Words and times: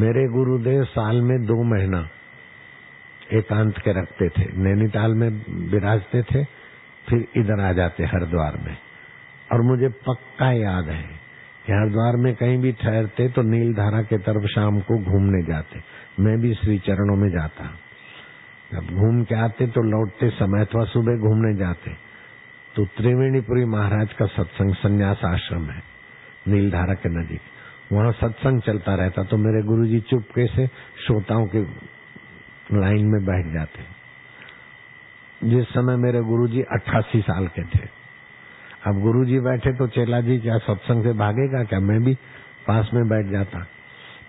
मेरे 0.00 0.28
गुरुदेव 0.28 0.84
साल 0.84 1.20
में 1.22 1.38
दो 1.46 1.62
महीना 1.62 2.08
एकांत 3.32 3.78
के 3.78 3.92
रखते 3.92 4.28
थे। 4.28 4.44
नैनीताल 4.56 5.14
में 5.14 5.28
विराजते 5.70 6.22
थे, 6.22 6.44
फिर 7.08 7.26
इधर 7.36 7.60
आ 7.60 7.72
जाते 7.72 8.04
हरिद्वार 8.04 8.56
में। 8.56 8.76
और 9.52 9.62
मुझे 9.62 9.88
पक्का 9.88 10.52
याद 10.52 10.88
है 10.88 11.02
कि 11.66 11.72
हरिद्वार 11.72 12.16
में 12.16 12.34
कहीं 12.34 12.58
भी 12.58 12.72
ठहरते 12.72 13.28
तो 13.28 13.42
नीलधारा 13.42 14.02
के 14.02 14.18
तरफ़ 14.18 14.46
शाम 14.46 14.80
को 14.80 14.98
घूमने 14.98 15.42
जाते। 15.42 15.82
मैं 16.20 16.40
भी 16.40 16.54
श्री 16.54 16.78
चरणों 16.78 17.16
में 17.16 17.28
जाता। 17.30 17.70
जब 18.72 18.94
घूम 18.94 19.22
के 19.24 19.34
आते 19.34 19.66
तो 19.66 19.82
लौटते 19.82 20.30
समय 20.30 20.60
अथवा 20.60 20.84
सुबह 20.84 21.16
घूमने 21.18 21.56
जाते। 21.58 21.94
तो 22.74 22.84
त्रिवेणीपुरी 22.86 23.64
महाराज 23.64 24.12
का 24.12 24.26
सत्संग 24.26 24.74
संन्यास 24.74 25.24
आश्रम 25.24 25.64
है, 25.64 25.82
नीलधारा 26.48 26.94
के 26.94 27.08
नजीक 27.08 27.40
वहाँ 27.92 28.12
सत्संग 28.12 28.60
चलता 28.60 28.94
रहता 28.94 29.22
तो 29.22 29.36
मेरे 29.36 29.62
गुरुजी 29.62 30.00
चुपके 30.00 30.46
से 30.46 30.66
श्रोताओं 31.06 31.46
के 31.46 31.62
लाइन 32.76 33.06
में 33.06 33.24
बैठ 33.24 33.52
जाते। 33.54 33.84
जिस 35.48 35.66
समय 35.66 35.96
मेरे 35.96 36.20
गुरुजी 36.20 36.62
अट्ठासी 36.62 37.20
साल 37.20 37.46
के 37.48 37.62
थे। 37.64 37.88
अब 38.86 39.00
गुरुजी 39.00 39.40
बैठे 39.40 39.72
तो 39.72 39.86
चेला 39.88 40.20
जी 40.20 40.38
क्या 40.38 40.58
सत्संग 40.58 41.02
से 41.02 41.12
भागेगा 41.12 41.64
क्या? 41.64 41.80
मैं 41.80 42.02
भी 42.04 42.14
पास 42.68 42.90
में 42.94 43.08
बैठ 43.08 43.26
जाता। 43.26 43.66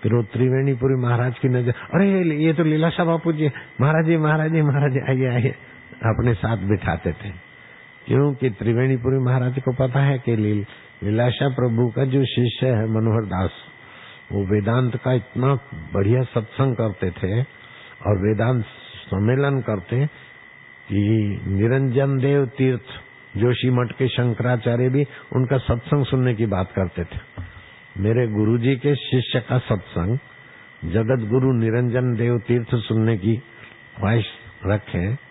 फिर 0.04 0.14
वो 0.14 0.24
त्रिवेणीपुरी 0.24 0.96
महाराज 0.96 1.40
की 1.40 1.50
नज़र, 1.50 1.74
अरे, 1.94 2.08
ये 2.36 2.54
तो 2.54 2.64
लीलाशाह 2.64 3.06
बापू 3.06 3.32
जी 3.34 3.50
महाराज 3.82 4.06
जी 4.06 4.18
महाराज 4.18 4.52
जी, 4.52 4.62
महाराज 4.62 4.98
आइए 5.10 5.28
आइए। 5.28 5.56
अपने 6.06 6.34
साथ 6.34 6.58
बिठाते 6.58 7.12
थे। 7.12 7.51
क्योंकि 8.08 8.50
त्रिवेणीपुरी 8.50 9.20
महाराज 9.26 9.60
को 9.60 9.74
पता 9.74 10.00
है 10.00 10.18
कि 10.20 10.36
लील 10.36 10.66
लीलाशाह 11.04 11.50
प्रभु 11.50 11.88
का 11.90 12.06
जो 12.06 12.24
शिष्य 12.26 12.68
है 12.68 12.88
मनोहर 12.88 13.26
दास, 13.26 13.52
वो 14.32 14.42
वेदांत 14.46 14.96
का 14.96 15.14
इतना 15.14 15.54
बढ़िया 15.94 16.22
सत्संग 16.24 16.76
करते 16.76 17.10
थे 17.12 17.42
और 18.08 18.18
वेदांत 18.18 18.66
सम्मेलन 19.06 19.60
करते 19.62 20.06
कि 20.90 21.02
निरंजन 21.48 22.18
देव 22.18 22.46
तीर्थ, 22.46 22.84
जोशी 23.38 23.70
मठ 23.70 23.92
के 23.92 24.08
शंकराचार्य 24.08 24.90
भी 24.90 25.04
उनका 25.36 25.58
सत्संग 25.58 26.06
सुनने 26.06 26.34
की 26.36 26.46
बात 26.46 26.72
करते 26.72 27.04
थे। 27.04 27.20
मेरे 27.98 28.28
गुरुजी 28.28 28.76
के 28.76 28.96
शिष्य 28.96 29.40
का 29.40 29.58
सत्संग 29.58 30.18
जगत 30.92 31.28
गुरु 31.30 31.52
निरंजन 31.54 32.14
देव 32.14 32.38
तीर्थ 32.48 32.76
सुनने 32.76 33.18
की 33.18 33.36
ख्वाहिश 33.98 34.26
रखे 34.66 35.31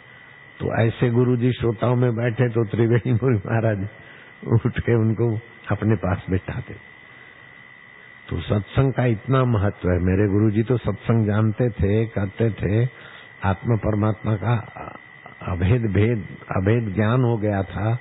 तो 0.61 0.87
ऐसे 0.87 1.11
गुरु 1.11 1.37
जी 1.37 1.53
श्रोताओं 1.53 1.97
में 1.97 2.17
बैठे 2.17 2.49
तो 2.49 2.65
त्रिवेणी 2.65 3.13
महाराज 3.13 3.89
उठ 4.47 4.79
के 4.81 4.95
उनको 4.95 5.29
अपने 5.71 5.97
पास 5.97 6.25
बिठाते। 6.31 6.75
तो 8.29 8.41
सत्संग 8.41 8.93
का 8.93 9.05
इतना 9.05 9.45
महत्व 9.45 9.91
है। 9.91 9.99
मेरे 9.99 10.27
गुरु 10.33 10.51
जी 10.51 10.63
तो 10.63 10.77
सत्संग 10.77 11.27
जानते 11.27 11.69
थे, 11.71 12.07
करते 12.07 12.51
थे। 12.51 12.85
आत्मा 13.45 13.77
परमात्मा 13.77 14.35
का 14.35 14.55
अभेद 15.53 15.83
भेद, 15.83 16.27
अभेद 16.57 16.95
ज्ञान 16.95 17.23
हो 17.23 17.37
गया 17.37 17.63
था। 17.63 17.99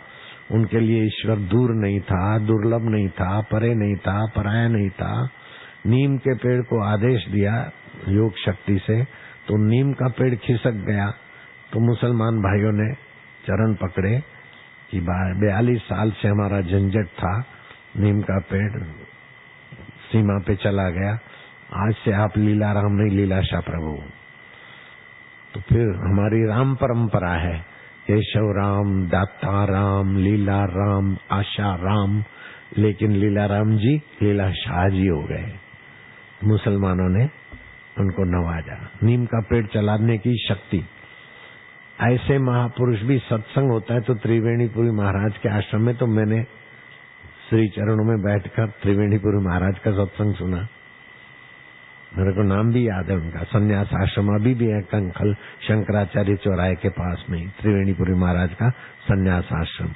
उनके 0.51 0.79
लिए 0.79 1.05
ईश्वर 1.05 1.35
दूर 1.35 1.69
नहीं 1.71 1.99
था, 2.01 2.37
दुर्लभ 2.39 2.89
नहीं 2.89 3.09
था, 3.09 3.41
परे 3.41 3.73
नहीं 3.75 3.95
था, 3.95 4.25
पराया 4.25 4.67
नहीं 4.67 4.89
था। 4.89 5.29
नीम 5.85 6.17
के 6.17 6.35
पेड़ 6.35 6.61
को 6.61 6.83
आदेश 6.83 7.27
दिया 7.27 7.71
योग 8.07 8.37
शक्ति 8.37 8.77
से 8.87 9.03
तो 9.47 9.57
नीम 9.57 9.93
का 9.93 10.07
पेड़ 10.07 10.35
खिसक 10.35 10.71
गया। 10.71 11.13
तो 11.73 11.79
मुसलमान 11.79 12.37
भाइयों 12.41 12.71
ने 12.71 12.93
चरण 13.45 13.73
पकड़े 13.73 14.19
कि 14.91 14.99
बयालीस 14.99 15.81
साल 15.81 16.11
से 16.11 16.27
हमारा 16.27 16.61
झंझट 16.61 17.07
था, 17.07 17.33
नीम 17.97 18.21
का 18.21 18.39
पेड़ 18.39 18.83
सीमा 20.09 20.37
पे 20.39 20.55
चला 20.55 20.89
गया। 20.89 21.11
आज 21.77 21.93
से 21.95 22.11
आप 22.13 22.37
लीला 22.37 22.71
राम 22.71 22.91
नहीं, 22.91 23.17
लीलाशाह 23.17 23.61
प्रभु। 23.61 23.91
तो 25.53 25.61
फिर 25.61 25.87
हमारी 25.97 26.45
राम 26.47 26.75
परंपरा 26.75 27.33
है, 27.33 27.57
केशव 28.07 28.51
राम, 28.51 29.07
दाता 29.09 29.63
राम 29.65 30.17
लीला 30.17 30.63
राम 30.65 31.17
आशा 31.31 31.73
राम, 31.75 32.23
लेकिन 32.77 33.11
लीला 33.11 33.45
राम 33.45 33.77
जी 33.77 33.95
लीला 34.21 34.51
शाह 34.51 34.87
जी 34.89 35.07
हो 35.07 35.23
गए। 35.23 35.53
मुसलमानों 36.43 37.09
ने 37.09 37.25
उनको 37.99 38.23
नवाजा। 38.25 38.77
नीम 39.03 39.25
का 39.25 39.41
पेड़ 39.41 39.65
चलाने 39.67 40.17
की 40.17 40.35
शक्ति 40.49 40.83
ऐसे 41.99 42.37
महापुरुष 42.39 43.01
भी 43.01 43.17
सत्संग 43.19 43.71
होता 43.71 43.93
है 43.93 44.01
तो 44.01 44.13
त्रिवेणीपुरी 44.15 44.91
महाराज 44.91 45.37
के 45.37 45.49
आश्रम 45.49 45.81
में 45.81 45.95
तो 45.95 46.07
मैंने 46.07 46.41
श्री 47.49 47.67
चरणों 47.67 48.05
में 48.05 48.17
बैठकर 48.21 48.67
त्रिवेणीपुरी 48.81 49.45
महाराज 49.45 49.79
का 49.79 49.91
सत्संग 49.93 50.33
सुना। 50.35 50.67
मेरे 52.11 52.31
को 52.33 52.43
नाम 52.43 52.71
भी 52.73 52.87
याद 52.87 53.09
है 53.09 53.15
उनका, 53.15 53.43
संन्यास 53.43 53.89
आश्रम 53.93 54.27
अभी 54.35 54.53
भी 54.53 54.65
है, 54.65 54.81
कंखल 54.81 55.33
शंकराचार्य 55.67 56.35
चौराहे 56.35 56.75
के 56.75 56.89
पास 56.89 57.25
में 57.29 57.41
त्रिवेणीपुरी 57.49 58.13
महाराज 58.13 58.53
का 58.53 58.69
संन्यास 59.03 59.49
आश्रम। 59.53 59.93